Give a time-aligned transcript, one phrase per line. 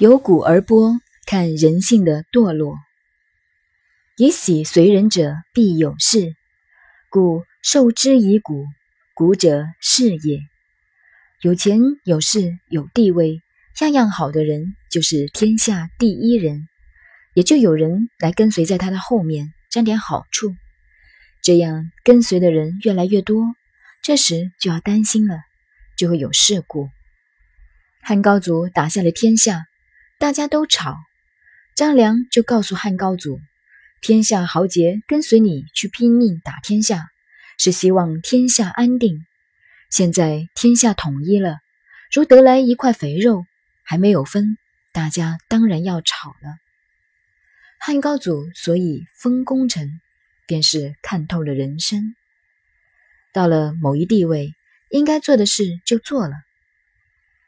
[0.00, 2.78] 由古而播，看人性的堕落。
[4.16, 6.34] 以喜随人者，必有事。
[7.10, 8.64] 故受之以古，
[9.12, 10.40] 古者是也。
[11.42, 13.42] 有钱有势有地位，
[13.82, 16.66] 样样好的人，就是天下第一人，
[17.34, 20.56] 也就有人来跟随在他的后面，沾点好处。
[21.42, 23.44] 这样跟随的人越来越多，
[24.02, 25.40] 这时就要担心了，
[25.98, 26.88] 就会有事故。
[28.00, 29.66] 汉高祖打下了天下。
[30.20, 30.98] 大家都吵，
[31.74, 33.40] 张良就告诉汉高祖
[34.02, 37.08] ：“天下豪杰跟随你去拼命打天下，
[37.56, 39.24] 是希望天下安定。
[39.88, 41.60] 现在天下统一了，
[42.12, 43.46] 如得来一块肥肉，
[43.82, 44.58] 还没有分，
[44.92, 46.54] 大家当然要吵了。”
[47.80, 50.02] 汉高祖所以封功臣，
[50.46, 52.14] 便是看透了人生。
[53.32, 54.52] 到了某一地位，
[54.90, 56.34] 应该做的事就做了，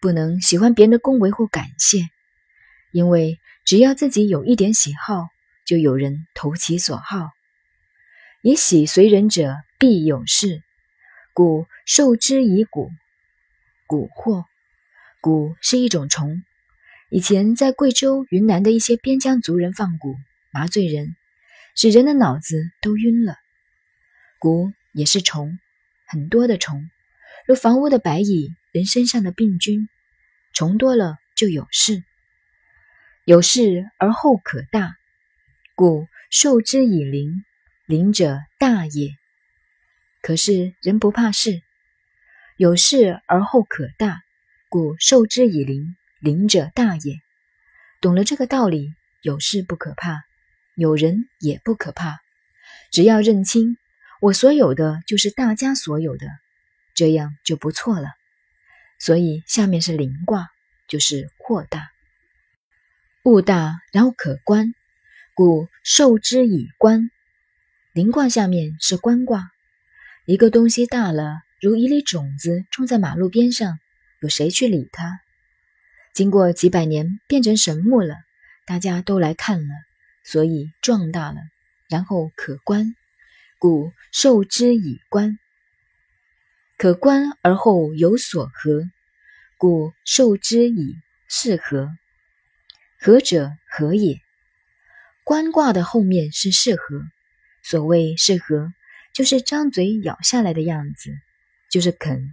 [0.00, 2.08] 不能喜欢别人的恭维或感谢。
[2.94, 5.26] 因为只要自己有一点喜好，
[5.64, 7.32] 就有人投其所好。
[8.40, 10.62] 以喜随人者，必有事。
[11.32, 12.92] 故受之以蛊。
[13.88, 14.44] 蛊惑，
[15.20, 16.44] 蛊是一种虫。
[17.10, 20.14] 以前在贵州、云南的一些边疆族人放蛊，
[20.52, 21.16] 麻醉人，
[21.74, 23.34] 使人的脑子都晕了。
[24.38, 25.58] 蛊也是虫，
[26.06, 26.88] 很多的虫，
[27.44, 29.88] 如房屋的白蚁，人身上的病菌，
[30.52, 32.04] 虫多了就有事。
[33.26, 34.98] 有事而后可大，
[35.74, 37.42] 故受之以灵。
[37.86, 39.16] 灵者大也。
[40.20, 41.62] 可是人不怕事，
[42.58, 44.22] 有事而后可大，
[44.68, 45.96] 故受之以灵。
[46.20, 47.18] 灵者大也。
[48.02, 50.24] 懂了这个道理，有事不可怕，
[50.74, 52.20] 有人也不可怕。
[52.90, 53.78] 只要认清
[54.20, 56.26] 我所有的就是大家所有的，
[56.94, 58.08] 这样就不错了。
[58.98, 60.50] 所以下面是灵卦，
[60.86, 61.93] 就是扩大。
[63.24, 64.74] 物大，然后可观，
[65.32, 67.10] 故受之以观。
[67.94, 69.50] 灵卦下面是观卦。
[70.26, 73.78] 一个东西大了，如一粒种子种在马路边上，
[74.20, 75.20] 有谁去理它？
[76.12, 78.14] 经过几百年，变成神木了，
[78.66, 79.74] 大家都来看了，
[80.22, 81.40] 所以壮大了，
[81.88, 82.94] 然后可观，
[83.58, 85.38] 故受之以观。
[86.76, 88.82] 可观而后有所合，
[89.56, 90.96] 故受之以
[91.26, 91.88] 是合。
[93.04, 94.18] 合者何也，
[95.24, 97.02] 观卦的后面是是合。
[97.62, 98.72] 所谓是合，
[99.12, 101.10] 就是张嘴咬下来的样子，
[101.70, 102.32] 就是啃。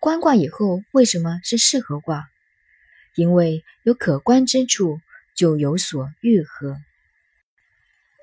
[0.00, 2.30] 观卦以后为什么是是合卦？
[3.14, 5.02] 因为有可观之处，
[5.36, 6.78] 就有所欲合。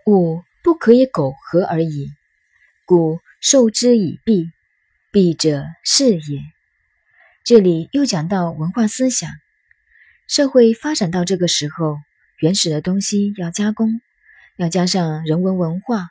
[0.07, 2.11] 物不可以苟合而已，
[2.85, 4.49] 故受之以弊。
[5.11, 6.41] 弊者是也。
[7.43, 9.29] 这里又讲到文化思想。
[10.27, 11.99] 社会发展到这个时候，
[12.39, 14.01] 原始的东西要加工，
[14.57, 16.09] 要加上人文文化。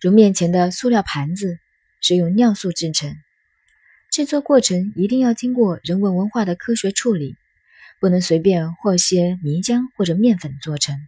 [0.00, 1.58] 如面前的塑料盘子
[2.00, 3.16] 是用尿素制成，
[4.10, 7.36] 制作过程一定要经过人文文化的科学处理，
[8.00, 10.98] 不能随便和些泥浆或者面粉做成。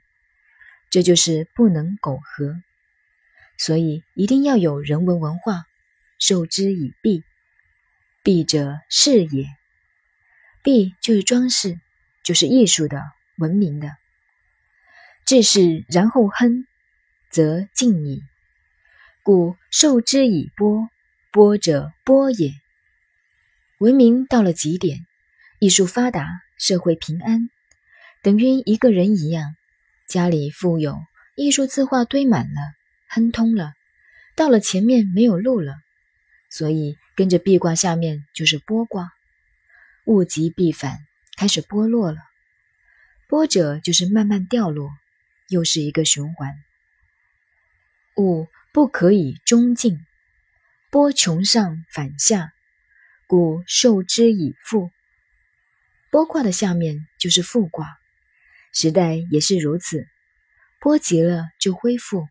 [0.88, 2.56] 这就是不能苟合，
[3.58, 5.64] 所以一定要有人文文化，
[6.20, 7.24] 授之以璧。
[8.22, 9.46] 璧者是也，
[10.62, 11.78] 璧就是装饰。
[12.30, 13.02] 就是艺术的、
[13.38, 13.90] 文明的，
[15.26, 16.64] 至是然后亨，
[17.28, 18.22] 则敬矣。
[19.24, 20.88] 故受之以波，
[21.32, 22.52] 波者波也。
[23.78, 25.00] 文明到了极点，
[25.58, 27.50] 艺术发达，社会平安，
[28.22, 29.56] 等于一个人一样，
[30.06, 31.00] 家里富有，
[31.34, 32.60] 艺术字画堆满了，
[33.08, 33.72] 亨通了，
[34.36, 35.74] 到了前面没有路了，
[36.48, 39.10] 所以跟着壁卦下面就是波卦，
[40.04, 41.00] 物极必反。
[41.40, 42.18] 开始剥落了，
[43.26, 44.90] 剥者就是慢慢掉落，
[45.48, 46.54] 又是一个循环。
[48.18, 50.04] 物不可以中进，
[50.90, 52.52] 剥穷上反下，
[53.26, 54.90] 故受之以复。
[56.10, 57.98] 剥卦的下面就是复卦，
[58.74, 60.06] 时代也是如此，
[60.78, 62.28] 剥极了就恢复。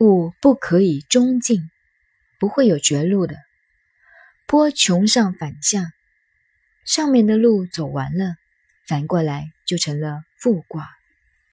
[0.00, 1.70] 物不可以中进，
[2.38, 3.36] 不会有绝路的。
[4.46, 5.94] 剥穷上反下。
[6.84, 8.36] 上面的路走完了，
[8.86, 10.88] 反过来就成了复卦。